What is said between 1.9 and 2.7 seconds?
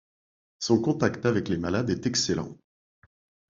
est excellent.